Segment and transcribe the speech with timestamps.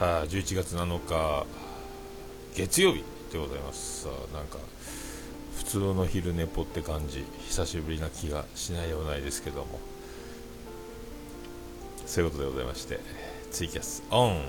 [0.00, 1.44] あ11月7日
[2.54, 4.04] 月曜日でございます。
[4.04, 4.56] さあなんか
[5.58, 7.22] 普通の昼寝ぽって感じ。
[7.48, 9.78] 久しぶりな気がしないようないですけども。
[12.06, 12.98] そういうことでございまして
[13.52, 14.42] ツイキャスオン。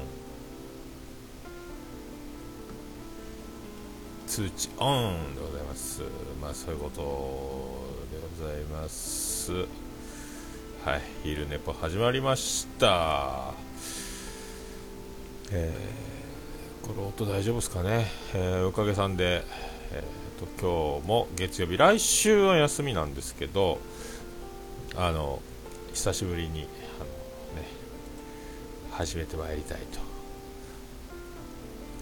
[4.27, 6.01] 通知オンでございます。
[6.41, 7.01] まあそういうこと
[8.09, 9.51] でございます。
[10.85, 13.53] はい昼寝ぽ始まりました。
[15.53, 19.43] えー、これ音大丈夫ですかね、えー、おかげさんで、
[19.91, 23.79] えーと、今日も月曜日来週は休みなんですけど
[24.95, 25.41] あの
[25.93, 26.69] 久しぶりに
[26.99, 27.05] あの、
[27.61, 27.67] ね、
[28.91, 29.99] 始めてまいりたいと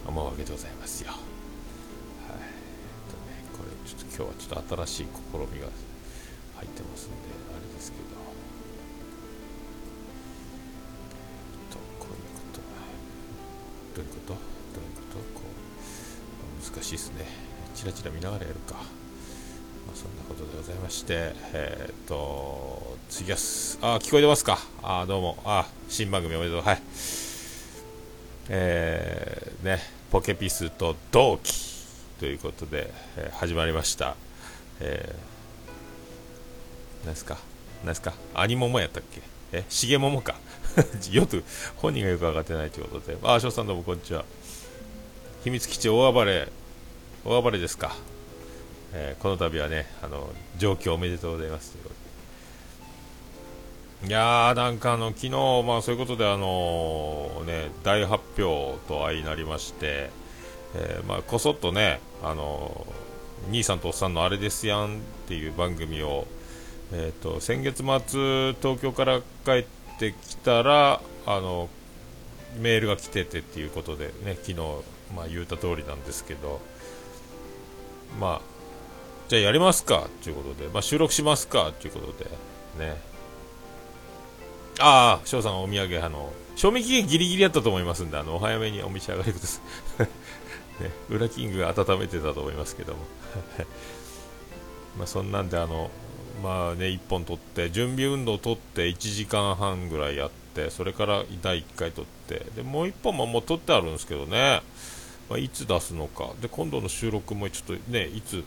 [0.07, 1.11] 思うわけでございますよ。
[1.11, 1.19] はい。
[1.19, 2.41] とね、
[3.53, 5.67] これちょっと今日はちょっと新しい試みが
[6.57, 7.38] 入ってますんで。
[16.73, 17.25] 難しいですね。
[17.75, 18.81] チラチラ見ながらやるか、ま
[19.93, 21.33] あ、そんなことでございまして。
[21.53, 23.37] えー、と次は
[23.81, 24.59] あ聞こえてますか。
[24.83, 25.37] あどうも。
[25.45, 26.61] あ新番組おめでとう。
[26.61, 26.81] はい。
[28.49, 29.79] えー、ね
[30.11, 31.53] ポケピスと同期
[32.19, 34.15] ということで、えー、始まりました。
[34.79, 37.37] えー、何ですか？
[37.83, 38.13] 何ですか？
[38.35, 39.21] アニモモやったっけ？
[39.51, 40.35] え、しげももか。
[41.11, 41.43] よく、
[41.77, 43.17] 本人がよく分かってないということで。
[43.23, 44.23] あ、翔さんどうもこんにちは。
[45.43, 46.49] 秘密基地大暴れ、
[47.23, 47.95] 大暴れですか。
[48.93, 51.77] えー、この度はね、あの、上京おめでとうございます
[54.05, 55.29] いやー、なんかあの、昨日、
[55.65, 60.09] まあそういうことであのね、大発表と相なりまして、
[60.75, 62.87] えー、まあこそっとね、あの
[63.49, 66.27] 兄さんとおっさんのあれですやんっていう番組を、
[66.93, 69.65] えーと、先月末、東京から帰っ
[69.99, 71.69] てきたらあの
[72.57, 74.57] メールが来ててっていうことで、ね、昨日、
[75.15, 76.59] まあ、言うた通りなんですけど、
[78.19, 78.41] まあ、
[79.27, 82.25] じゃあやりますかということで、まあ、収録しますかということで、
[82.83, 82.99] ね、
[84.79, 89.61] ああ、翔さん、お土産あの、賞味期限ギリギリやったと思いますんで、あのお早めにお召し上がりくださ
[89.99, 90.03] い。
[90.83, 92.99] ね、裏キングが温めてたと思いますけども。
[94.97, 95.89] まあそんなんであの
[96.43, 104.61] まあね、1本取って準備運動を取って1時間半ぐらいやってそれから第1回取ってでもう1本ももう取ってあるんですけどね、
[105.29, 106.31] まあ、いつ出すのか。
[106.41, 108.43] で今度の収録もちょっとねいつ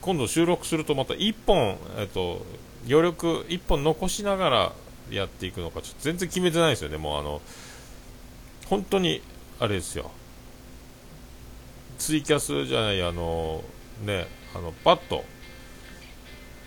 [0.00, 2.44] 今度収録するとまた1本、えっと、
[2.88, 4.72] 余力1本残しながら
[5.10, 6.98] やっていくのかちょっと全然決めてないですよね。
[6.98, 7.40] もうあの
[8.68, 9.22] 本当に
[9.60, 10.10] あれですよ。
[11.98, 13.62] ツイキャスじゃないあの
[14.04, 15.24] ねあのパッと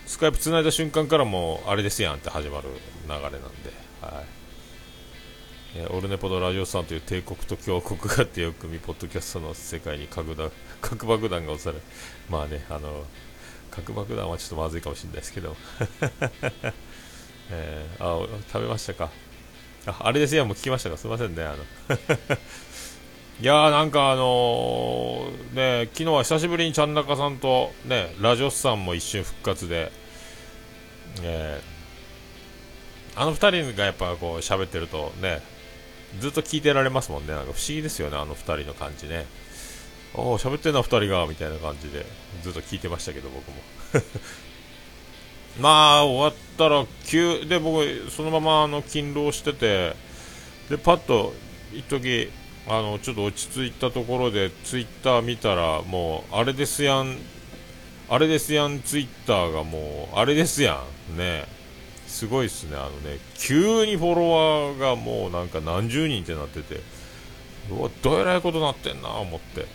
[0.06, 2.70] スカイプつないだ瞬間からもうあれですやんって始まる
[3.08, 3.40] 流れなんで、
[4.02, 4.37] はい。
[5.80, 10.50] えー、オルネポドラジオさんという帝国と強国が手を組みポッドキャストの世界に核だ
[10.82, 11.84] 核爆弾が押され
[12.32, 13.04] まあねあの
[13.70, 15.56] 核爆弾はちょっとまずいかもしれないですけど、
[17.52, 19.12] えー、あ食べましたか？
[19.86, 20.98] ああれですやんもう聞きましたか？
[20.98, 21.58] すいませんねあの。
[23.40, 29.92] いやーなんかあのー、ね昨日は久しぶりにちゃん中さんとねラジオスさんも一瞬復活で、
[31.22, 35.44] えー、あの2人がやっぱこう喋ってるとね
[36.20, 37.34] ずっと聞いてられますもんね。
[37.34, 39.26] なんか不思議ですよねあの2人の感じね。
[40.14, 42.06] おお喋ってんな2人がみたいな感じで。
[42.44, 43.56] ずっと聞いてましたけど僕も。
[45.60, 49.96] まあ終わったら急で僕そのままあの勤労してて
[50.70, 51.34] でパッと
[51.74, 52.32] 一時
[52.68, 57.18] あのちょっと落ち着いたところでツイッター見たらもうあれですやん
[58.10, 61.57] あれですやんツイッターがもうあれですやんね。
[62.18, 62.76] すごいっすね。
[62.76, 66.82] あのね急にフォロワーがもうなんか何十人ってなってて
[67.70, 69.68] うわどえらいことなってんな思って。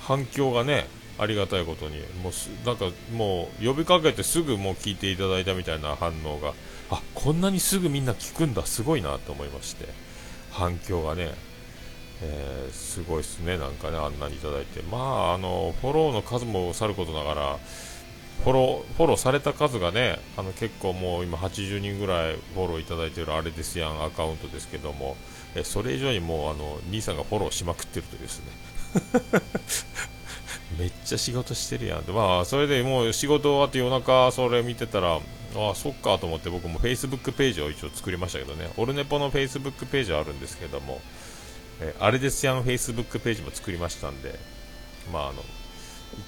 [0.00, 0.86] 反響がね
[1.18, 1.98] ありがたいことに。
[2.22, 6.54] もうなんかもう呼びかけてすぐもう聞いていただいたみたいな反応が
[6.90, 8.64] あこんなにすぐみんな聞くんだ。
[8.64, 9.88] すごいなと思いまして。
[10.52, 11.34] 反響がね
[12.20, 17.58] えー、すごいですね、なんかね、あんなにいただいて、まあ、あのフォローの数もさることながら、
[18.44, 25.16] フォローフォローされた数がね、あの結構もう今、80人ぐらいフォローいただいてるあれですやんアカウントですけども、
[25.54, 28.46] えそれ以上にもうあの兄さんがフォローしまくってるというですね。
[30.78, 35.20] めっちゃ仕事してるやんって、まあ、それでもう仕事終わって夜中それ見てたら、あ
[35.70, 41.00] あ、そっかと思って僕も Facebook ページを一応作りましたけどね、オルネポの Facebook ページはあるんですけども、
[41.80, 44.38] えー、アレデスヤンフェイスブックページも作りましたんで、
[45.12, 45.42] まあ、あの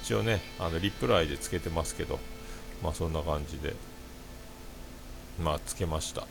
[0.02, 2.18] 一応ねあのリプライでつけてますけど、
[2.82, 3.74] まあ、そんな感じで、
[5.42, 6.22] まあ、つけました。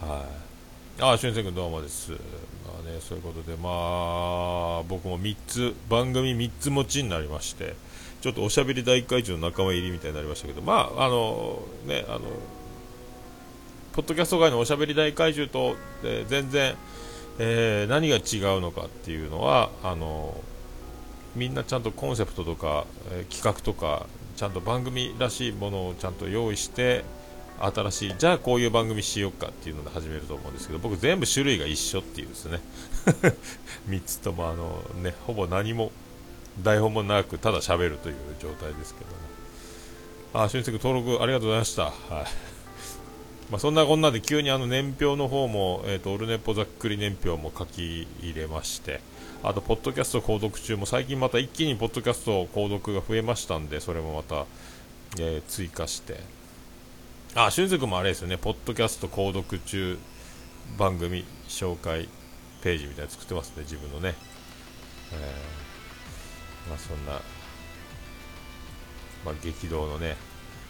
[0.00, 0.56] はい
[0.98, 2.12] ああ、俊く君どうもです。
[2.12, 2.16] ま
[2.80, 7.74] あね、そういうことで、まあ、僕も3つ、番組3つ持ちになりまして、
[8.22, 12.20] ちょっとおしゃべり大会長の仲間入りみたいになりましたけど、まあ、あの、ね、あの、
[13.92, 16.74] ポッドキャスト界のおしゃべり大怪獣と、えー、全然、
[17.38, 20.40] えー、何が違うのかっていうのは、あの、
[21.36, 24.06] みんなちゃんとコンセプトとか、え、企画とか、
[24.36, 27.04] ちゃんと番組らしいものをちゃんと用意して、
[27.60, 32.60] 新しい、じゃあこういう番組しようかっていうので始めると思うんですけど、僕全部種類が一緒っていうですね。
[33.88, 35.92] 3つともあのね、ほぼ何も
[36.62, 39.26] 台本もなく、ただ喋るという状態ですけども。
[40.44, 41.84] あ、俊介登録ありがとうございました。
[41.84, 41.92] はい。
[43.50, 49.00] まあ、そんなこんなで急にあの年表の方も、えーと、オルネポざっくり年表も書き入れまして、
[49.42, 54.46] あと、ポッドキャスト購読中も最近また一気にポッドキャスト購読が増えましたんで、それもまた、
[55.18, 56.20] えー、追加して、
[57.34, 59.98] あ、俊介もあれですよね、ポッドキャスト購読中
[60.78, 62.08] 番組紹介
[62.62, 64.14] ページみたいな作ってますね、自分のね。
[65.12, 65.66] えー
[66.68, 67.12] まあそんな、
[69.24, 70.16] まあ、激動のね、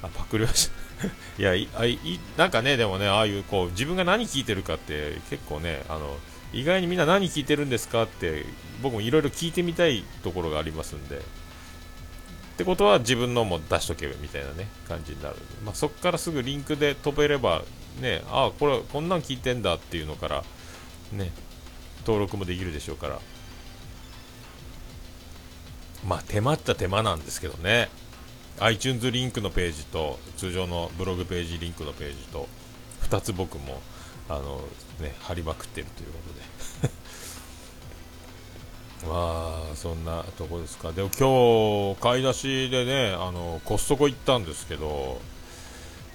[0.02, 0.76] あ、パクりました。
[1.38, 1.98] いやいあい、
[2.36, 6.16] なんかね、でもね、ああいうこう自分が何聞いてるかって結構ね、あの
[6.52, 8.44] 意外にみんな何聞いてるんですかって
[8.82, 11.18] 僕もいろいろ聞いてみたいところがありますんで。
[11.18, 11.20] っ
[12.56, 17.62] てことは自分のも出しとけみたいなね感じになる、まあ、そこからすぐリンクで飛べれば
[18.00, 20.44] ねああこれこんなん聞いてんだっていうのから
[21.12, 21.32] ね
[22.00, 23.20] 登録もできるでしょうから。
[26.06, 27.90] まあ手間っちゃ手間なんですけどね。
[28.60, 32.48] iTunes リンクのページと通常のブログページリンクのページと
[33.02, 33.82] 2つ僕も
[34.28, 34.62] あの、
[35.00, 36.96] ね、貼りまくってるということで。
[39.06, 40.92] まあそんなとこですか。
[40.92, 45.20] でも今日買い出しでねあのコストコ行ったんですけど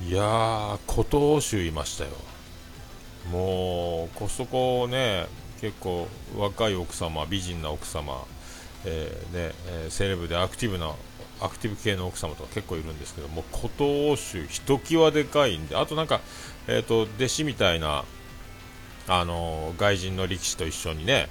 [0.02, 2.10] いやー古東州いましたよ。
[3.30, 5.28] もうコストコをね
[5.62, 8.26] 結構若い奥様美人な奥様
[8.84, 10.92] えーねえー、セレブでアクティブな
[11.42, 16.22] アクティブ系の奥様とか結構いるんですけども古東州ひときわでかいんであとなんか、
[16.68, 18.04] えーと、弟子みたいな、
[19.08, 21.28] あのー、外人の力士と一緒にね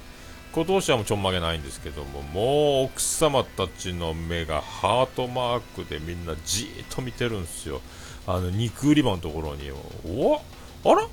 [0.53, 7.81] 古東州はもうちょんまげないんですけどももう奥様たちの目がハートマークでみんなじーっと見てるんですよ。
[8.27, 9.71] あの肉売り場のところに。
[10.05, 10.41] お
[10.83, 11.07] あら？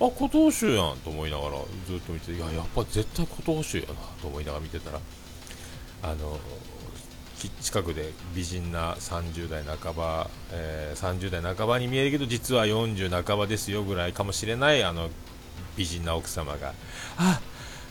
[0.00, 1.50] あ古東州やんと思いながら
[1.86, 5.00] ずっと見ていややっぱ絶対古東州やなと思いながら見てたら
[6.02, 6.38] あの
[7.48, 15.08] 近くで美人な30代半ば、えー、30代半ばに見えるけど実は40半ばですよぐらいかもしれないあの
[15.76, 16.72] 美人な奥様が
[17.16, 17.40] あ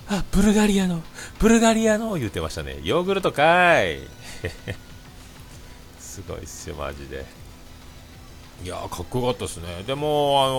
[0.10, 1.02] あブルガリアの
[1.40, 2.80] ブルガリアの言うてましたね。
[2.84, 4.00] ヨーグルトかい。
[6.00, 7.26] すごいっすよマジで。
[8.64, 10.56] いやかっこよかったですね、でも、あの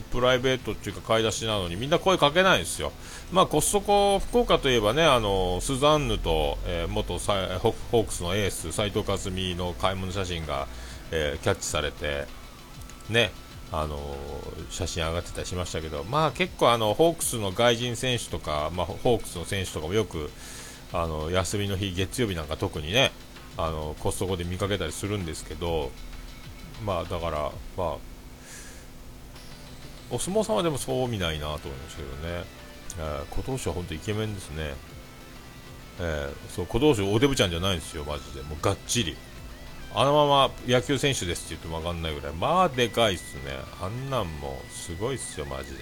[0.12, 2.92] プライベートっていうか買い出しなのにみんな声かけないんですよ、
[3.32, 10.68] まあ、コストコ福岡といえばね、あのー、スザンヌと、えー、元ホークスのエース斉藤和美の買い物写真が、
[11.12, 12.26] えキャッチされて、
[13.08, 13.32] ね、
[13.72, 13.98] あの
[14.68, 20.30] 写真上がってたりしましたけど、まあ、結構あのホークスの外人選手とか、まあ、ホークスの選手とかもよく
[20.92, 23.12] あの休みの日、月曜日なんか特にね
[23.56, 25.90] あのコストコで見かけたりするんですけど
[26.84, 27.96] まあだからまあ
[30.10, 32.44] お相撲さんはでもそう見ないなと思いましたけどね、
[32.98, 34.74] えー、小道士は本当イケメンですね、
[36.00, 38.42] えー、そう小道士おデブちゃんじゃないんですよマジで。
[38.42, 39.16] もうがっちり。
[39.92, 42.32] あのまま野球選手ですって言っても分かんないぐらい。
[42.32, 43.56] まあでかいっすね。
[43.82, 45.72] あんなんもすごいっすよマジ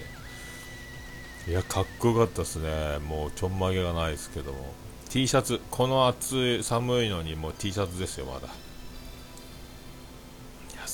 [1.45, 1.51] で。
[1.51, 2.97] いやかっこよかったっすね。
[3.07, 4.73] もうちょんまげがないですけども。
[5.09, 8.47] T シャツこの暑い寒いのにもう T シャツですよまだ。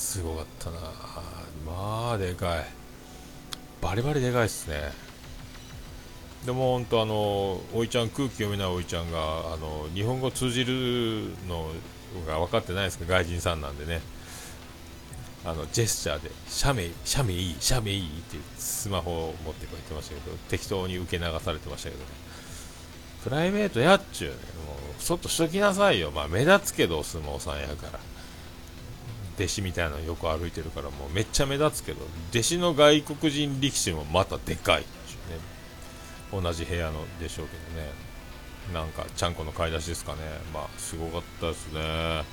[0.06, 0.78] すごかったな。
[1.66, 2.64] まあでかい。
[3.82, 4.92] バリバリでかいっすね。
[6.44, 11.72] でも本当あのおいちゃん空気読めないおいちゃんがあの日本語通じるの
[12.24, 14.00] が分かってないですけど外人さんなんでね。
[15.44, 22.06] あのジェスチャーで「写メ写メいい写メいい」ってスマホを持ってこう言ってましたけど適当に受け流されてましたけどね。
[23.24, 26.12] プライベートやっちゅう、ね、もうそっとしときなさいよ。
[26.12, 27.98] まあ目立つけどお相撲さんやから。
[29.38, 35.16] 弟子みたいなのよく歩いてるからもうめっちゃ目立つけど弟子の外国人力士もまたでかいってい
[36.36, 36.42] うね。
[36.42, 37.90] 同じ部屋のでしょうけどね。
[38.72, 40.18] なんかちゃんこの買い出しですかね。
[40.52, 42.24] まあすごかったですね。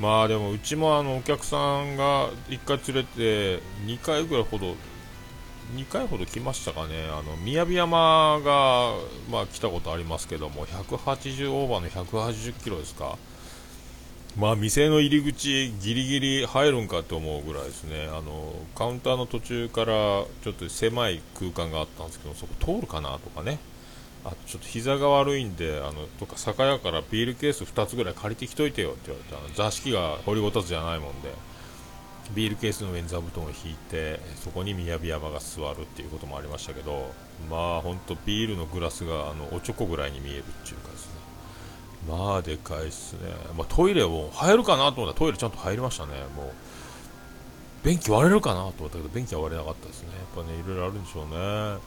[0.00, 4.74] まあでもうちもあのお客さんが1回連れて2回ぐらいほど
[5.72, 8.92] 2回ほど来ましたかね、あの雅山が、
[9.30, 13.16] まあ、来たことありますけども、180オーバーの180キロですか、
[14.36, 18.08] まあ店の入り口ギリギリ入るんかと思うぐらいですね。
[18.08, 19.86] あのカウンターの途中から
[20.42, 23.58] ちょっと狭い空間があったんですけどそこ通るかなとかね。
[24.24, 31.30] あちょっと膝が悪いんであのとか酒屋からビールケース2つぐらい借りてきといてよって言われてあの座敷が掘りごたつじゃないもんで
[32.34, 37.12] ビールケースの上に座布団を引いてそこに雅山が座るっていうこともありましたけど
[37.50, 41.13] まあ本当ビールのグラスがあのおちょこぐらいに見えるっていうかですね。
[42.08, 43.20] まあでかいっすね、
[43.56, 45.12] まあ、トイレを入るかなと思った。
[45.12, 46.12] らトイレちゃんと入りましたね。
[46.36, 46.52] もう
[47.86, 50.08] 便器割れるかなと思ったけど便器は割れなかったですね。
[50.36, 51.80] やっぱねいろいろあるんでしょうね。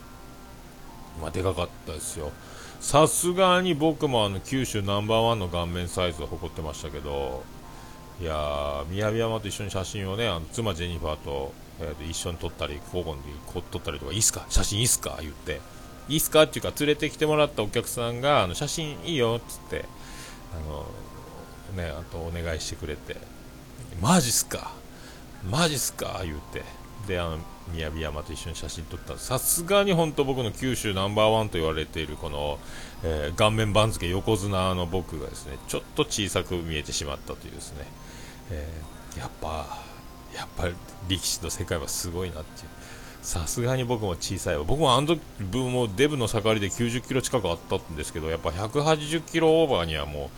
[1.21, 2.31] まあ、でかかったですよ。
[2.79, 7.43] さすがに僕もあの九州ナンバーワンの顔面サイズを誇ってましたけど、
[8.21, 13.21] いやー、宮城山と一緒に写真をね、あの妻ジェニファーと,、えー、と一緒に撮ったり、交互に
[13.71, 14.45] 撮ったりとか、いいっすか？
[14.50, 15.17] 写真いいっすか？
[15.21, 15.59] 言って、
[16.07, 16.43] いいっすか？
[16.43, 19.86] っていうか、連れてきてもらったお客さんが、あの写真いいよっつって、
[20.54, 20.86] あの、
[21.75, 23.18] ね、あとお願いしてくれて、
[24.01, 24.72] マジっすか。
[25.50, 26.63] マジっすか言って、
[27.08, 27.39] で、あの、
[27.72, 32.60] 宮城山と一緒に写真撮ったさすがに本当僕の九州ナンバーワンと言われているこの、
[33.04, 37.86] えー、顔面番付横綱の僕がですねちょっと小さく見えてしまったというですね、
[38.51, 39.68] えー、やっぱ
[40.36, 40.75] やっぱり
[41.10, 42.68] 力士の世界はすごいなっていう。
[43.27, 44.63] さすがに僕も小さいわ。
[44.63, 45.19] 僕もあの時
[45.51, 50.31] もデブの盛りで90キロ近くあったんですけどやっぱ180キロオーバーにはも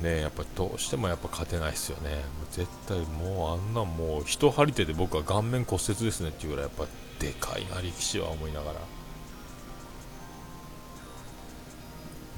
[0.00, 6.86] うねやっぱどうしてもやっぱ勝てないですよね、絶対もうあんなもう一張り手で僕は顔面骨折ですねっていうぐらいやっぱ
[7.20, 8.80] でかいな力士は思いながら。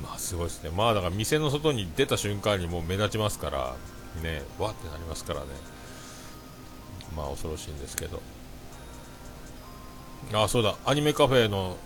[0.03, 0.71] まあすごいですね。
[0.77, 3.77] まあだから店の外に出た瞬間にもう目立ちますから
[4.21, 5.47] ねわってなりますからね。
[7.17, 8.21] まあ恐ろしいんですけど。
[10.33, 10.77] あそうだ。
[10.85, 11.77] アニメカフェの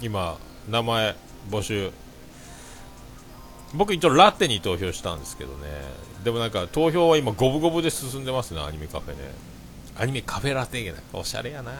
[0.00, 1.16] 今名前
[1.50, 1.90] 募集。
[3.74, 5.66] 僕一応ラテに投票したんですけどね。
[6.22, 9.18] でもなんか投票は今五分五分で進んでますねアニメカフェね。
[9.96, 11.72] アニメカフェラテなおしゃれやな。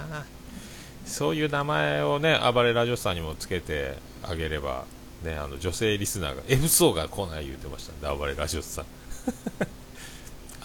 [1.07, 4.85] そういう名前をね暴れラジオさんにもつけてあげれば
[5.23, 8.87] ねあの女性リスナーが F 層が来ない言うてましたんで暴れラジオさん。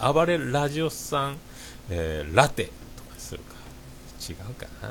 [0.14, 1.36] 暴れラジオさん、
[1.90, 2.70] えー、ラテ。
[4.20, 4.90] 違うかな。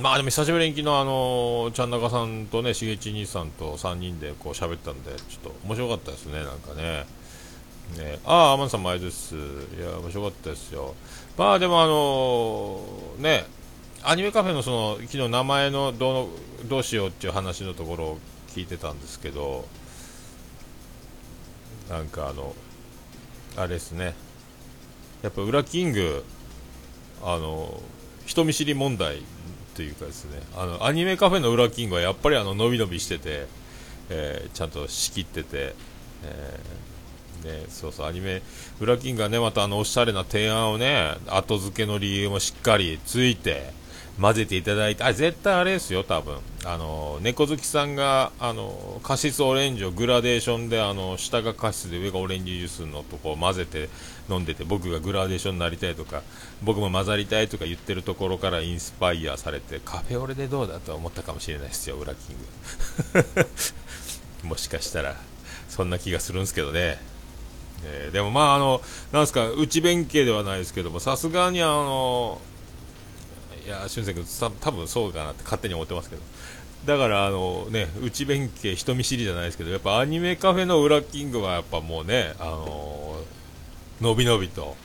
[0.00, 7.04] まあでも久しぶりに昨日あのちゃん中さんとねしげち兄さんと3人でこう喋ったんでちょっと面白かったですねなんかね。
[7.98, 8.18] ね。
[8.24, 9.34] ああ天野さん前です。
[9.34, 9.38] い
[9.80, 10.94] や面白かったですよ。
[11.36, 13.44] まあでもあのー、ね
[14.02, 16.14] アニメカフェのその昨日名前のどう
[16.64, 19.66] のどうしようっていう話のところを聞いてたんですけど
[21.88, 22.54] なんかあの
[23.56, 24.14] あれですね。
[25.22, 26.24] やっぱ裏キング
[27.22, 27.80] あの
[28.26, 29.22] 人見知り問題
[29.74, 33.46] というかですねあのアニメカフェの裏キングはやっぱりあの伸び伸びしてて、
[34.10, 35.74] えー、ちゃんと仕切ってて、
[36.24, 38.42] えー、ね、そうそうアニメ
[38.80, 43.70] 裏キングがねまたあのおしゃれな提案をね後付けの理由もしっかりついて
[44.20, 46.38] 混ぜていただいてあ絶対あれですよ多分。
[46.64, 53.88] あの猫好きさんがあのカシスオレンジをグラデーションであの下がカシスで上がオレンジジュースのとこを混ぜて
[54.30, 56.22] 飲んでて僕がグラデーションになりたいとか
[56.62, 62.36] 僕も混ざりたいとか言ってるところからインスパイアされてカフェオレでどうだと思ったかもしれないですよ裏キン
[63.14, 64.46] グ。
[64.48, 65.16] もしかしたら
[65.68, 67.00] そんな気がするんですけどね。
[67.84, 72.40] えー、でもまああのなんすか内弁慶ではないですけどもさすがにあの
[73.66, 74.24] いや俊介君
[74.60, 76.22] 多分そうかなって勝手に思ってますけど。
[76.84, 83.20] だからあのね内弁慶人見知りじゃないですけどやっぱアニメカフェの裏キングはやっぱもうねあの
[84.02, 84.76] のびのびと、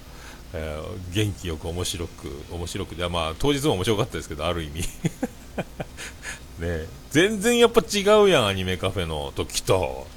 [0.53, 4.83] えー、元気よく面白く面白くいやまあ当日も面白かったですけどある意味。
[6.59, 10.07] ね全然やっぱ違うやんアニメカフェの時と。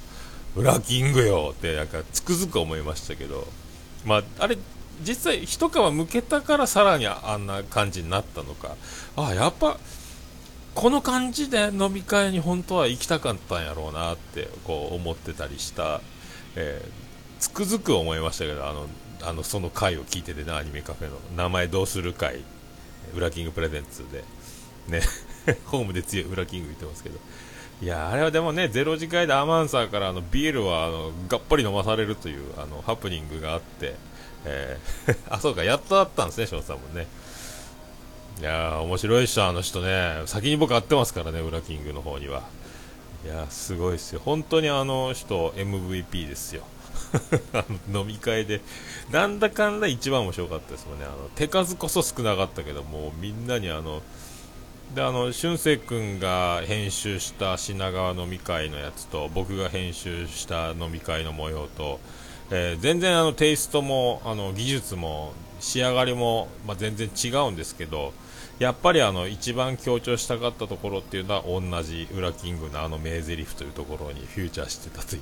[0.53, 3.47] 裏キングよってなんかつくづく思いましたけど。
[4.05, 4.57] まああれ
[5.03, 8.75] 実際一皮むけたからさらにあんな感じになったのか。
[9.15, 9.77] あやっぱ
[10.75, 16.01] この感じで飲み会に本当は行きたかったんやろうなってこう思ってたりした、
[16.55, 16.85] え
[17.41, 18.87] つくづく思いましたけどあの
[19.23, 21.17] あのその回を聞いててねアニメカフェの。
[21.35, 22.39] 名前どうする回
[23.15, 24.23] ウラキングプレゼンツで。
[24.87, 25.03] ね。
[25.65, 27.19] ホームで強いウラキング言ってますけど。
[27.81, 33.95] いやあれはでもねゼロ次会でアマンサーからあのビールはあのがっぽり飲まされるというあのハプニングがあって、
[34.45, 37.07] えー あそうかやっとあったんですね翔さんもね。
[38.39, 40.21] いやー面白いっしょあの人ね。
[40.27, 42.43] 先に僕会ってますからねウラキングの方には。
[43.25, 44.21] いやすごいですよ。
[44.23, 46.63] 本当にあの人 MVP ですよ。
[47.93, 48.61] 飲み会で、
[49.11, 51.05] なんだかんだ一番面白かったですもんね。
[51.05, 54.01] あの、手数こそ少なかったけど、もうみんなにあの、
[54.95, 62.01] であの俊く君が編集した品川飲み会のやつと僕が編集した飲み会の模様と、
[62.51, 68.11] えー、全然あのテイストもあの技術も仕上がりも、まあ、全然違うんですけど
[68.59, 75.21] やっぱりあの一番強調したかったところっていうのは同じウラキングのあの名台詞というところにフューチャーしてたという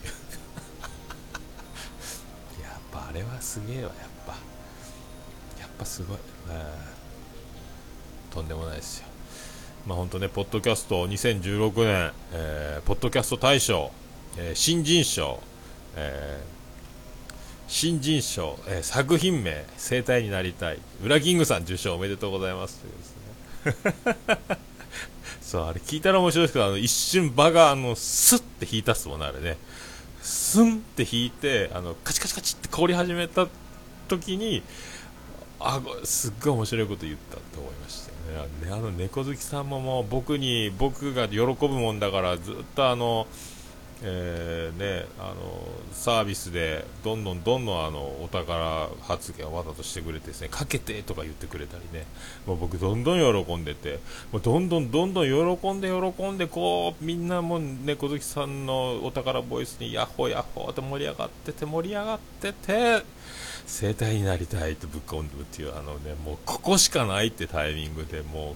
[2.99, 3.91] ぱあれはすげえわやっ
[4.25, 4.33] ぱ。
[5.59, 6.17] やっぱすごい、
[8.31, 9.07] とんでもないですよ。
[9.85, 13.91] まあ本当ねポッドキャスト2016年、えー、ポッドキャスト大賞、
[14.37, 15.39] えー、新人賞、
[15.95, 16.59] えー
[17.69, 24.57] 新人賞、えー、作品名、生態になりたい、ウラキングさん受賞おめでとうございますというですね。
[25.39, 29.57] そう、あれ聞いたら面白いですけど、あの一瞬場があのスッて引いたっすもんね、あれね。
[30.21, 33.47] スンって引いて、あのカチカチカチって凍り始めた
[34.07, 34.63] 時に、
[35.59, 38.11] あ、すっごい面白いこと言ったと思いました
[38.67, 38.71] ね。
[38.71, 43.27] あの猫好きさんももう僕に、僕が喜ぶもんだからずっとあの、
[44.01, 45.35] えーね、あの
[45.91, 52.05] サービスでどんどんどんどんあのお宝発言をわざとしてくれてですねかけてとか言ってくれたりね。
[52.45, 53.99] もう僕どんどん喜んでて
[54.31, 63.03] もうどんどんどんどん喜んで喜んでこうみんなも猫好きさんのお宝ボイスにヤッホーヤッホーって盛り上がってて盛り上がってて
[63.65, 68.55] 生態になりたいってぶっ込んでるっていうあのねもうここしかないってタイミングでもう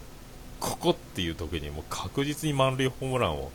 [0.60, 3.52] ここっていう時にもう確実に満塁ホームランを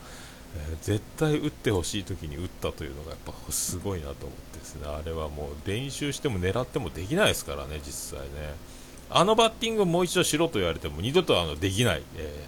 [0.56, 4.86] え、絶対打ってほしい時に打ったというのがやっぱすごいなと思ってですね。
[4.86, 8.54] あれはもう練習しても狙ってもできないですからね実際ね。
[9.10, 12.46] あのバッティングをもう一度しろと言われても二度とあのできない、え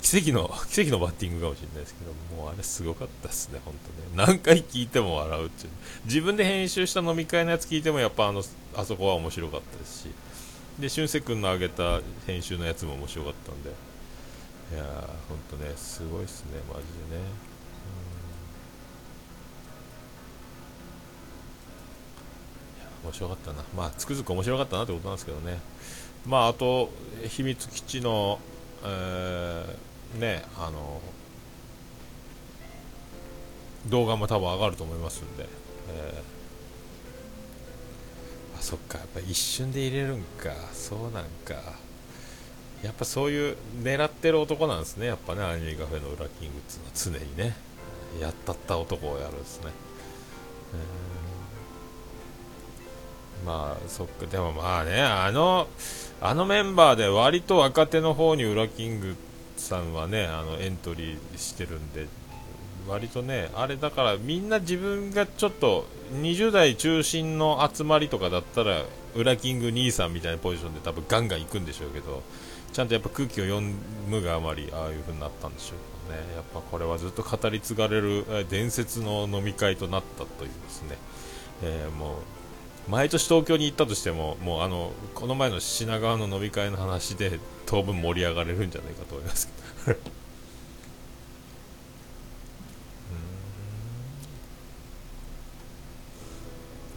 [0.00, 3.74] ー、奇跡の 奇跡のバッティングかもしれないですけどもうあれすごかったですね本
[4.14, 4.26] 当ね。
[4.26, 5.72] 何回聞いても笑うっていう。
[6.04, 8.44] 自分で編集した飲み会のやつ聞いてもやっぱあの
[8.76, 10.06] あそこは面白かったですし。
[10.78, 13.87] で俊介君の上げた編集のやつも面白かったんで。
[14.72, 14.84] いやー、
[15.28, 17.22] ほんとね、すごいっすね、マジでね。
[23.04, 25.58] 面白かったな、まあ、つくづく面白かったなってことなんですけどね、
[26.26, 26.90] まあ、あと、
[27.28, 28.38] 秘密基地の、
[28.84, 31.00] えー、ね、あの、
[33.86, 35.46] 動画も多分上がると思いますんで、
[35.90, 41.77] えー、あ、そっか、やっぱ一瞬で入れるんか、そうなんか。
[42.82, 47.56] やっぱそういう狙ってる男なんですね、やっぱね、アニメカフェの裏キングっていうのは常にね、
[48.20, 49.70] やったった男をやるんですね。
[53.42, 55.66] えー、まあ、そっか、でもまあね、あの、
[56.20, 59.16] あのメンバーで割と若手の方に裏キング
[59.56, 62.06] さんはね、あのエントリーしてるんで、
[62.88, 72.22] 割とね、あれだからみんな自分がちょっと20代中心の集まりとかだったら、裏キング兄さんみたいなポジションで多分ガンガン行くんでしょうけど、
[72.72, 73.60] ちゃんとやっぱ空気を読
[74.08, 75.74] むがあまりああいう風になったんでしょ
[76.08, 76.18] うね。
[76.34, 80.96] やっぱこれはずっと語り継がれる伝説の飲み会となったというですね、
[81.62, 82.18] えー、も
[82.86, 89.48] う毎年東京に行ったとしてももうあのこの前の品川の飲み会の話で当分盛り上がれるんじゃないかと思います
[89.84, 89.98] けど。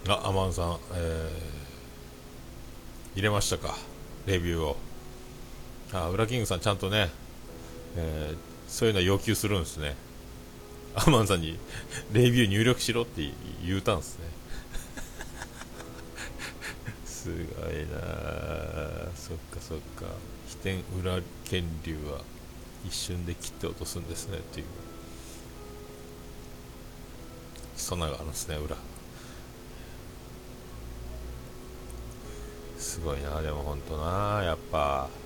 [0.07, 3.77] あアマンさん、えー、入れましたか？
[4.25, 4.90] レビューを。
[5.93, 7.10] あウラキングさんちゃんとね、
[7.97, 8.38] えー、
[8.69, 9.95] そういうの要求するんですね。
[10.95, 11.58] アマンさんに
[12.13, 13.30] レビュー入力しろって
[13.65, 14.25] 言うたんですね。
[17.06, 20.06] すごいなそっかそっか。
[20.47, 22.21] 飛天裏剣竜は
[22.88, 24.65] 一瞬で切って落とすんですねっていう。
[27.75, 28.77] そんながあるんですね裏。
[32.77, 35.20] すごいなでも本当なやっぱ。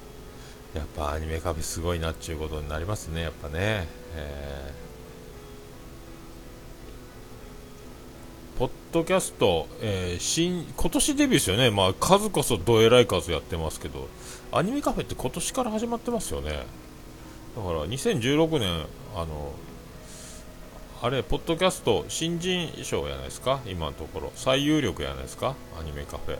[0.75, 3.87] やっぱアニメカフェすごいなっていうことになりますね、やっぱね。
[4.13, 11.71] えー、ポッドキャスト、えー、新、今年デビューですよね。
[11.71, 14.09] まあ、数こそどえらい数やってますけど、
[14.51, 16.51] アニメカフェって今年から始まってますよね。
[16.51, 18.85] だから2016年、
[19.15, 19.53] あの、
[21.01, 24.31] あれ、ポッドキャスト新人賞やないですか、今のところ。
[24.35, 26.39] 最有力やないですか、アニメカフェ。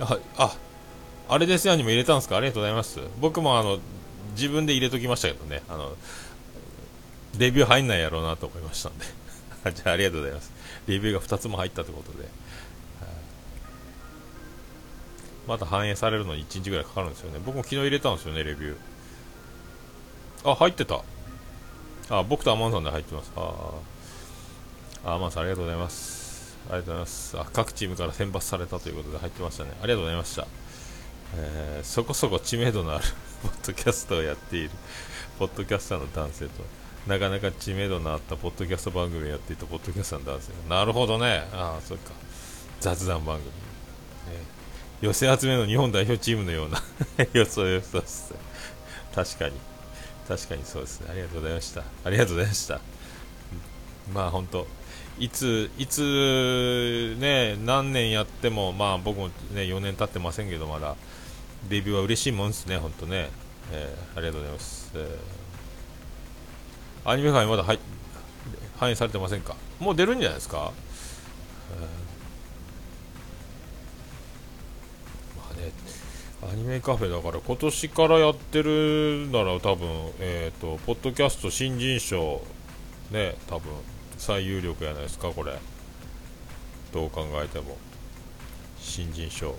[0.00, 0.56] あ、あ、
[1.32, 2.36] あれですよにも入れたんですか？
[2.36, 2.98] ありがとうございます。
[3.20, 3.78] 僕もあの、
[4.32, 5.96] 自分で入れときましたけどね、あの、
[7.38, 9.04] レビュー入んないやろうなと思いましたんで。
[9.72, 10.52] じゃあありがとうございます。
[10.88, 12.28] レビューが2つも入ったということで。
[15.46, 17.40] また反映されるのに1日ぐらいかかるんですよね。
[17.44, 20.50] 僕も昨日入れたんですよね、レビュー。
[20.50, 21.00] あ、入ってた。
[22.08, 23.32] あ、僕とアマンさんで入ってます。
[23.36, 23.72] あ
[25.04, 25.14] あ。
[25.14, 26.56] アマンさんありがとうございます。
[26.68, 27.38] ありがとうございます。
[27.38, 29.70] あ、各チームから選抜されたということで入ってましたね。
[29.82, 30.46] ありがとうございました。
[31.36, 33.04] えー、そこそこ知名度のある
[33.42, 34.70] ポッドキャストをやっている
[35.38, 36.50] ポッドキャスターの男性と
[37.06, 41.48] なかなか知名度のあったポッドキャスト番組をやっていたポッドキャスターの男性なるほどね。
[41.52, 42.12] ああそっか。
[42.80, 43.52] 雑談番組、ね、
[45.00, 46.82] 寄せ集めの日本代表チームのような
[47.32, 48.34] 予想予想です
[49.14, 49.54] 確かに。
[50.28, 51.08] 確かにそうですね。
[51.10, 51.84] ありがとうございました。
[52.04, 52.80] ありがとうございました。
[54.14, 54.66] まあ本当
[55.18, 60.96] いついつね何年やってもまあ僕もね4年経ってませんけどまだ。
[61.68, 63.28] デビューは嬉しいもんですね本当ね、
[63.72, 67.64] えー、ありがとうございます、えー、アニメ界まだ
[68.76, 69.54] 反映されてませんか？
[69.78, 70.72] もう出るんじゃないですか、
[71.72, 75.72] えー、まあね
[76.52, 82.42] アニメカフェだから今年からやってるなら多分え、ー、とポッドキャスト新人賞
[83.10, 83.72] ね多分
[84.16, 85.58] 最有力やないですかこれ。
[86.92, 87.76] どう考えても。
[88.80, 89.54] 新人賞。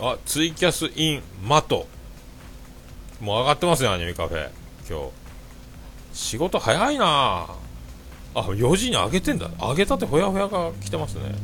[0.00, 1.86] あツイキャスインマト。
[3.20, 4.50] もう上がってますねアニメカフェ。
[4.88, 5.12] 今日。
[6.12, 7.46] 仕事早いな。
[8.34, 9.48] あ4時に上げてんだ。
[9.60, 11.34] 上げたてほやほやが来てますね。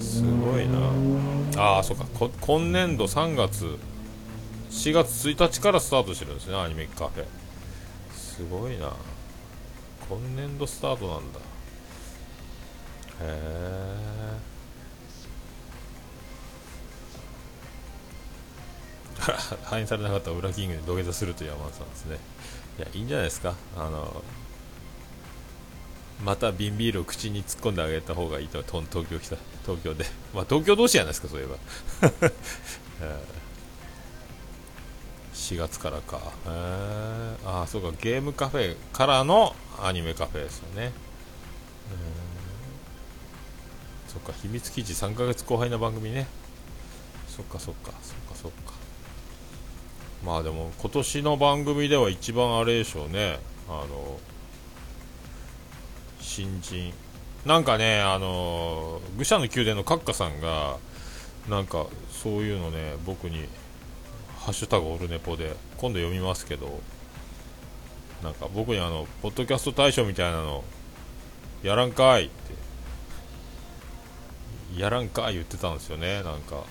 [0.00, 1.62] すごいな。
[1.62, 2.06] ああそっか。
[2.40, 3.78] 今年度3月
[4.70, 7.24] 4月1日からスタートしてるんですねアニメカフェ。
[8.12, 8.92] すごいな。
[10.08, 11.38] 今年度スタートなんだ。
[11.38, 11.42] へ
[13.22, 14.53] え
[19.64, 22.18] 反映されなかった裏キングに土下座するという山田さんですね
[22.78, 24.22] いやいいんじゃないですかあの
[26.24, 32.30] また瓶ビールを口に突っ込んであげた方がいいと東京来た東京でまあ東京同士じゃないですかそういえば
[35.34, 36.16] 4月からか。
[36.16, 40.92] へああ、そうか、ゲームカフェからのアニメカフェですよね。
[44.08, 46.28] そっか、秘密基地3ヶ月後輩の番組ね。
[47.28, 48.73] そっかそっか、そっかそっか。
[50.24, 53.38] まあでも、今年の番組では一番あれでしょうね。
[53.68, 54.18] あの、
[56.20, 56.92] 新人。
[57.44, 60.76] なんかね、あの、愚者の宮殿の閣下さんが、
[61.48, 63.46] なんか、そういうのね、僕に
[64.44, 66.78] ハッシュタグオルネポで今度読みますけど
[68.22, 70.62] なんか僕にあのポッドキャスト大賞みたいなの
[71.62, 72.54] やらんかいって
[74.78, 76.62] やらんかい言ってたんですよねなんか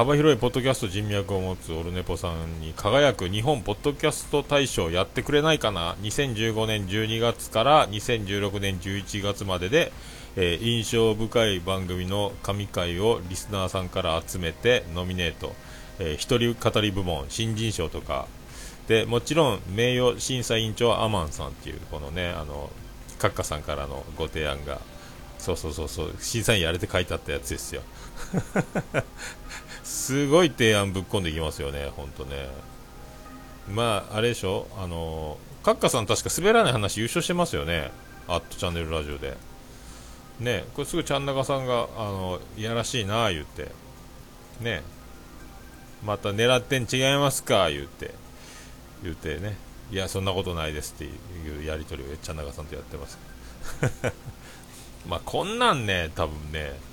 [0.00, 9.92] 幅広いポッドキャスト人脈を持つオルネポさんに輝く日本ポッドキャスト大賞やってくれないかな？2015年12月から2016年11月までで
[10.36, 15.52] えー、印象深い番組の神回をリスナーさんから集めてノミネート、
[15.98, 18.26] えー、一人語り部門新人賞とか。
[18.88, 22.70] でもちろん名誉審査委員長はアマンさんっていうこのねあの
[23.18, 24.80] 閣下さんからのご提案が。
[25.38, 27.82] そうそうそうそう審査員やれて書いてあったやつですよ。
[29.84, 32.48] すごい提案ぶっ込んでいきますよね本当ね。
[33.70, 34.66] まああれでしょ？
[34.78, 37.90] あの閣下さん確か滑らない話優勝してますよね。
[38.28, 39.36] アットチャンネルラジオで。
[40.38, 43.70] ねこれすぐちゃん中さんがあのいやらしいな言って。
[44.60, 44.82] ね。
[46.04, 48.14] また狙ってん違いますか言って。
[49.02, 49.56] 言ってね。
[49.90, 53.18] いやそんなことないですっていうやり取りをちゃん中さんとやってます。
[55.06, 56.89] まあこんなんね多分ね。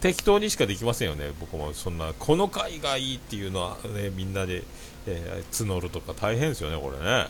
[0.00, 1.32] 適当にしかできませんよね。
[1.40, 4.62] 僕もそんなこの回がいいっていうのはねみんなで、
[5.06, 7.28] えー、募るとか大変ですよねこれね。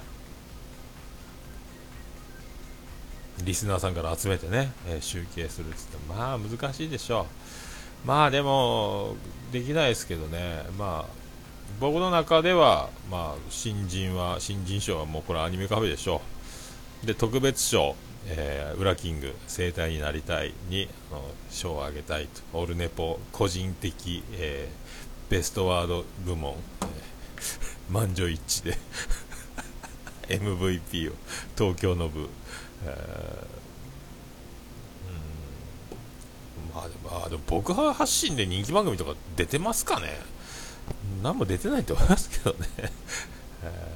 [3.45, 7.27] リスナーさんから集めてね、えー、集計するっつってまあ難しいでしょ
[8.05, 8.07] う。
[8.07, 9.17] まあでも
[9.53, 10.65] できないですけどね。
[10.79, 11.27] まあ
[11.81, 16.21] 僕の中ではまあ新人は新人賞はもうこれアニメカフェでしょ
[17.05, 17.07] う。
[17.07, 17.95] で特別賞。
[18.29, 20.89] えー、ウラキング生態になりたいに
[21.51, 22.59] 賞をあげたいと。
[22.59, 28.79] オルネポ個人的、えー、ベストワード部門、えー、満場一致で
[30.39, 31.15] MVP を
[31.57, 32.29] 東京の部
[32.85, 40.21] えー、まあでもあでも僕は発信で人気番組とか出てますかね。
[41.23, 42.69] 何も出てないと思いますけどね、
[43.63, 43.96] えー、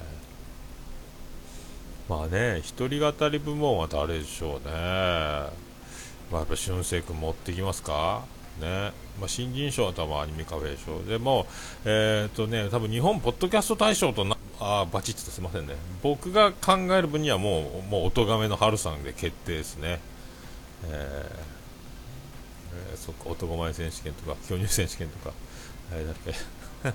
[2.11, 4.73] まあね一人語り部門は誰でしょうね。
[4.73, 5.51] ま
[6.33, 8.23] あやっぱ俊く君持ってきますか？
[8.61, 8.90] ね。
[9.20, 11.46] まあ、新人賞は多分アニメカフェ賞でも、
[11.85, 15.77] えーとね、多分日本ポッドキャスト大賞となあバチッとすみませんね。
[16.03, 20.01] 僕が考える分にはもうもうお咎めの春さんで決定ですね、
[20.87, 20.90] えー
[22.92, 25.33] えー、そっか男前選手権とか巨乳選手権とか、
[25.92, 26.16] えー、だっ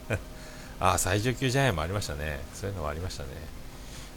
[0.10, 0.18] け。
[0.82, 2.42] あ最上級ジャイアンもありましたね。
[2.54, 3.30] そういうのもありましたね。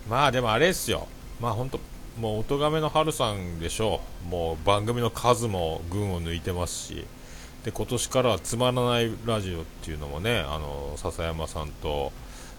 [0.09, 1.09] まあでもあれですよ。
[1.41, 1.81] まあ本当
[2.19, 4.29] もう、おとがめの春さんでしょう。
[4.29, 7.07] もう、番組の数も群を抜いてますし、
[7.65, 12.13] で、今年からはつまらないラジオっていうのもね、あの、笹山さんと、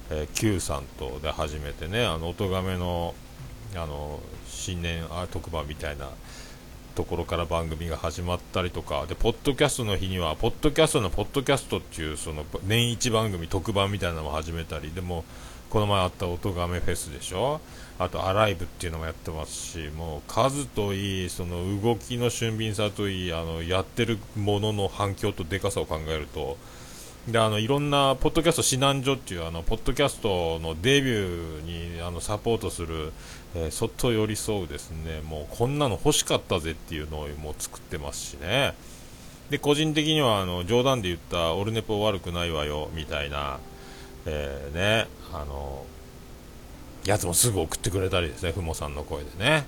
[0.09, 3.13] えー、Q さんとで初めてね、あの、おとがめの、
[3.75, 6.09] あの、新年あ特番みたいな
[6.95, 15.25] ところから番組が始まったりとか、で、ポッドキャストの日には、ポッドキャストのポッドキャストっていう、その、年一番組特番みたいなのも始めたり、でも、
[15.69, 17.61] この前あった音がめフェスでしょ？
[17.99, 26.57] あとアライブっていうのもやってますしもう数といいその動きの俊敏さといいあのやってるものの反響とでかさを考えると。
[27.27, 33.11] であのいろんなポッドキャスト指南所っていうあのポッドキャストのデビューにあのサポートする、
[33.53, 38.73] えー、そっと寄り添うですねもうこんなの欲しかったぜっていうのをもう作ってますしね。
[39.49, 43.59] で個人的にはあの冗談で言ったオルネポ悪くないわよみたいな。
[44.25, 45.85] えー、ね、あの、
[47.05, 49.65] やつもすぐ送ってくれたりですね、ふもさんの声でね。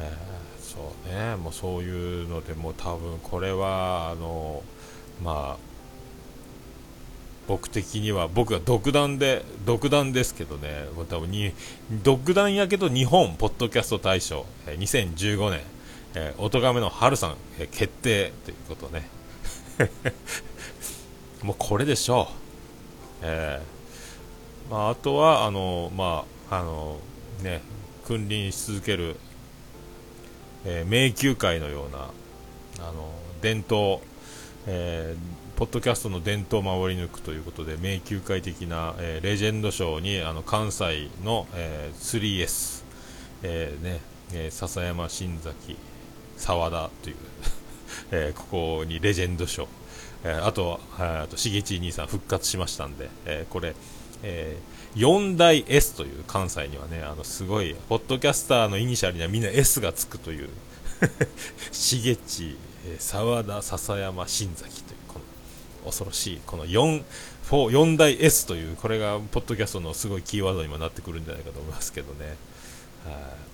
[0.00, 4.62] えー、そうね、もうそういうので、もう多分これは、あの、
[5.22, 5.72] まあ、
[7.48, 11.52] 僕的には、僕は独断で、独断ですけどね、もう多分に、
[12.02, 14.78] 独断やけど日本ポッドキャスト大賞、えー、
[15.14, 15.60] 2015年、
[16.14, 19.08] えー、おとがめの春さん、えー、決定ということね。
[21.42, 22.41] もうこれでしょう。
[23.22, 26.98] えー、まあ、あとはあの、まああの
[27.42, 27.62] ね、
[28.04, 29.16] 君臨し続ける、
[30.64, 32.10] えー、迷宮会のような
[32.86, 34.00] あの伝統、
[34.66, 42.84] えー、ポッドキャストの伝統を守り抜くということで迷宮会的な、えー、レジェンド賞にあの関西の、えー、3S、
[43.42, 44.00] えーね
[44.34, 45.78] えー、笹山新崎
[46.36, 47.16] 澤田という
[48.10, 49.68] えー、ここにレジェンド賞
[50.24, 53.74] えー、あと、あと、しげち兄さん復活しましたんで、えー、これ、
[54.22, 60.48] えー、4大 S という関西にはね、あの、すごい、ポッドキャスターのイニシャルにはみんな S がつくという、
[61.72, 62.56] しげち、
[62.98, 65.18] 沢田、笹山、新崎という、こ
[65.84, 67.02] の、恐ろしい、この4、
[67.48, 72.36] 4大 S という、これが、ポッドキャストのすごいキーワードにもなってくるんじゃないかと思いますけどね。
[73.04, 73.51] はい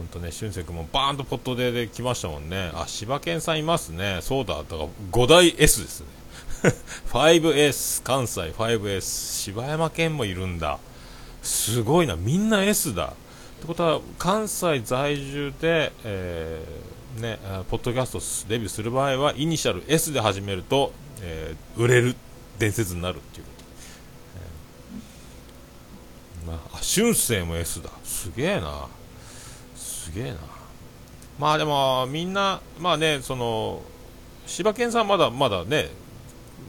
[0.00, 2.70] 本当ね、俊くもバーンとポットでで来ましたもんね。
[2.74, 4.20] あ、柴犬さんいますね。
[4.22, 6.06] そうだ、だから5大 S ですね。
[7.12, 9.00] 5S、関西 5S、
[9.42, 10.78] 柴山県もいるんだ。
[11.42, 13.08] すごいな、みんな S だ。
[13.08, 13.10] っ
[13.60, 22.16] てことは、関西在住で、えー、ね、ポッドキャストデビューする場合は、イニシャル S で始めると、えー、売れる
[22.58, 23.64] 伝説になるっていうこと。
[26.46, 27.90] えー、まあ、春生も S だ。
[28.02, 28.88] すげえな。
[30.00, 30.38] すげえな。
[31.38, 33.82] まあでもみんなまあねその
[34.46, 35.88] 柴犬さんまだまだね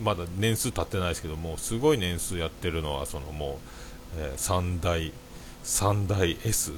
[0.03, 3.59] まだ年数経ってないですけどもすごい年数やってるのはそのも
[4.17, 5.13] う、えー、3代
[5.63, 6.71] 3代 S、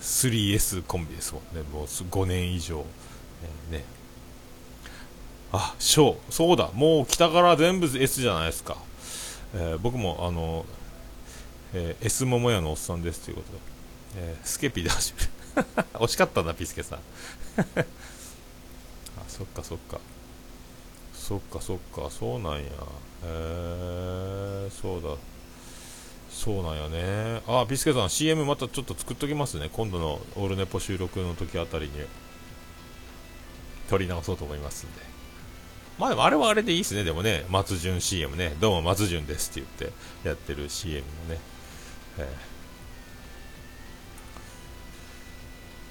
[0.00, 1.62] 3S コンビですもんね。
[1.72, 2.84] もう5年以上、
[3.70, 3.84] えー、ね。
[5.50, 6.70] あ、小そうだ。
[6.74, 8.76] もう北から全部 S じゃないですか、
[9.54, 10.64] えー、僕もあの、
[11.74, 13.58] えー、S 桃屋のおっさんですということで、
[14.18, 15.37] えー、スケピーで始める。
[15.94, 16.98] 惜しかったな、ピスケさん。
[17.58, 20.00] あ、そっかそっか。
[21.14, 22.60] そっかそっか、そうなんや。
[22.60, 22.64] へ
[23.24, 25.16] えー、そうだ。
[26.30, 27.42] そうなんやね。
[27.46, 29.68] あ、ピスケさん、CM またちょっと作っときますね。
[29.72, 31.92] 今度のオールネポ収録の時あたりに。
[33.88, 35.00] 撮り直そうと思いますんで。
[35.98, 37.04] まあでもあれはあれでいいですね。
[37.04, 38.54] でもね、松潤 CM ね。
[38.60, 41.40] どうも松潤ですって言ってやってる CM もね。
[42.18, 42.57] えー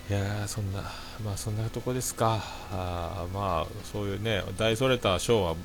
[0.09, 0.83] いやそんな、
[1.23, 2.41] まあそんなとこですか。
[2.71, 5.55] あまあ、そういうね、大それたショーは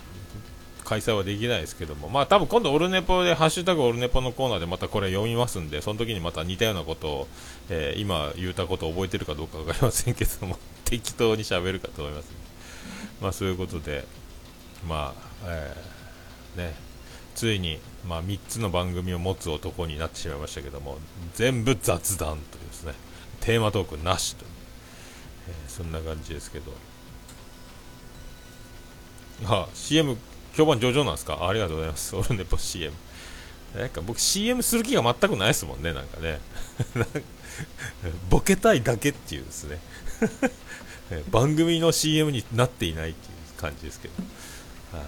[0.85, 7.29] 開催はできないですけども、まあ多分今度オルネポで、ハッシュタグオルネポのコーナーでまたこれ読みますんで、その時にまた似たようなことを、
[7.71, 12.31] えー、今言ったことを覚えてるかどうかわかりませんけども、 適当に喋るかと思います、ね。
[13.21, 14.05] まあそういうことで、
[14.89, 16.75] まあ、えー、ね、
[17.37, 17.79] ついに、
[18.09, 20.99] まあ3つの番組を持つ男になってしまいましたけども、
[21.37, 22.62] 全部雑談と。
[23.43, 24.45] テーマトークなしと、
[25.49, 26.73] えー、そんな感じですけど。
[29.45, 30.17] あ CM
[30.55, 31.49] 評判上々なんですか？
[31.49, 32.15] ありがとうございます。
[32.17, 32.95] オルネポ CM
[33.77, 36.41] なんか僕 CM する気が全くないですもんねなんかね。
[38.31, 39.81] ボケたいだけっていうですね。
[41.33, 44.15] 番組の CM になっていないっていう感じですけど、
[44.99, 45.07] はい。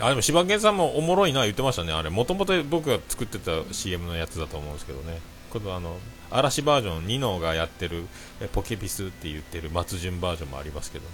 [0.00, 5.96] あでも柴犬さんもおもろいな言ってましたね、あれ、もともと僕が作ってた CM のやつだと思うんですけどね、今度あの
[6.30, 8.06] 嵐バージョンニノがやってる
[8.52, 11.10] ポケピスって言ってる松潤バージョンもありますけどね。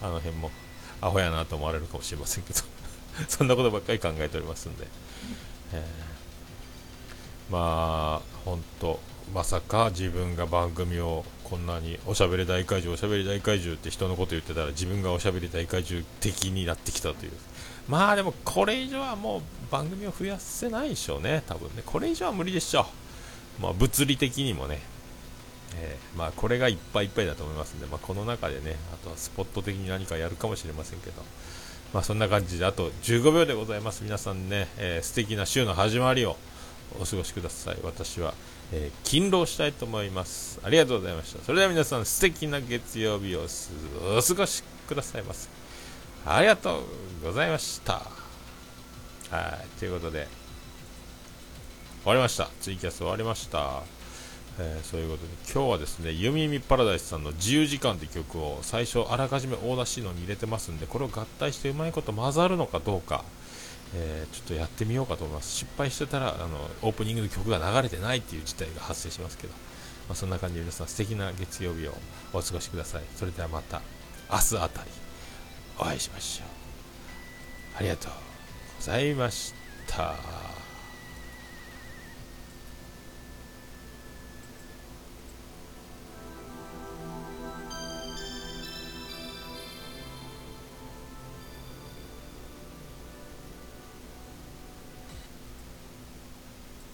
[0.00, 0.50] あの辺も
[1.00, 2.60] アホやなと思われるかもしれませんけど。
[3.28, 4.86] そんなことばっかり考えておりますんで、
[5.72, 9.00] えー、まあ本当
[9.34, 17.32] まさか自分が番組をこんなにおしゃべり大怪獣おしゃべり大怪獣って人のこと言ってたら自分がおしゃべり大怪獣的になってきたという。
[17.88, 21.82] まあでもこれ以上はもう番組を増やせないでしょうね多分ね。
[21.84, 23.01] これ以上は無理でしょう。
[23.60, 24.80] まあ物理的にもね
[25.74, 31.22] えー、まあこれがいっぱいいっぱいだと思いますんで、まあ、この中でねあとはスポット的に何かやるかもしれませんけど
[31.94, 36.36] まあそんな感じであと15秒でございます皆さんね、えー、素敵な週の始まりを
[37.00, 38.34] お過ごしください私は
[38.74, 40.58] えー、勤労したいと思います。
[40.64, 41.44] ありがとうございました。
[41.44, 43.42] それでは皆さん、素敵な月曜日を
[44.18, 45.48] お過ごしくださいませ。
[46.24, 46.82] ありがとう
[47.22, 48.00] ございました。
[49.30, 50.26] はい、ということで、
[52.02, 52.48] 終わりました。
[52.60, 53.82] ツイキャス終わりました。
[54.58, 63.24] えー、そういうことで、今日はですね、ユミミパラダイスさんの自由時間って曲を最初あらかじめ大出しのに入れてますんで、これを合体してうまいこと混ざるのかどうか、
[63.94, 65.52] えー、ちょっとやってみようかと思います。
[65.52, 69.52] 失敗してたら、あの、オープニングの曲が流れてないっていう事態が発生しますけど、
[70.08, 71.94] まあ、そんな感じで皆さん素敵な月曜日を
[72.32, 73.02] お過ごしください。
[73.16, 73.80] それではまた
[74.30, 74.90] 明日あたり
[75.78, 77.78] お会いしましょう。
[77.78, 78.12] ありがとう
[78.78, 79.54] ございまし
[79.86, 80.51] た。